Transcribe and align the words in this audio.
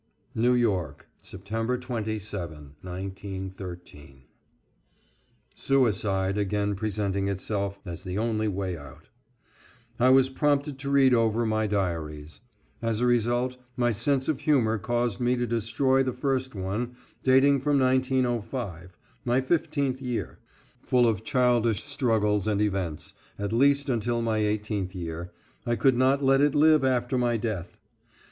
=New 0.33 0.55
York, 0.55 1.07
September 1.21 1.77
27, 1.77 2.71
1913.= 2.83 4.23
Suicide 5.53 6.39
again 6.39 6.73
presenting 6.73 7.27
itself 7.27 7.79
as 7.85 8.03
the 8.03 8.17
only 8.17 8.47
way 8.47 8.75
out, 8.75 9.09
I 9.99 10.09
was 10.09 10.31
prompted 10.31 10.79
to 10.79 10.89
read 10.89 11.13
over 11.13 11.45
my 11.45 11.67
diaries. 11.67 12.41
As 12.81 12.99
a 12.99 13.05
result 13.05 13.57
my 13.77 13.91
sense 13.91 14.27
of 14.27 14.39
humor 14.39 14.79
caused 14.79 15.19
me 15.19 15.35
to 15.35 15.45
destroy 15.45 16.01
the 16.01 16.13
first 16.13 16.55
one, 16.55 16.95
dating 17.21 17.59
from 17.59 17.77
1905, 17.77 18.97
my 19.23 19.39
fifteenth 19.39 20.01
year. 20.01 20.39
Full 20.81 21.07
of 21.07 21.23
childish 21.23 21.83
struggles 21.83 22.47
and 22.47 22.59
events, 22.59 23.13
at 23.37 23.53
least 23.53 23.87
until 23.87 24.23
my 24.23 24.39
eighteenth 24.39 24.95
year, 24.95 25.31
I 25.67 25.75
could 25.75 25.95
not 25.95 26.23
let 26.23 26.41
it 26.41 26.55
live 26.55 26.83
after 26.83 27.19
my 27.19 27.37
death. 27.37 27.77